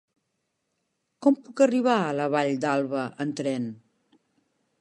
[1.25, 3.73] Com puc arribar a la Vall d'Alba amb tren?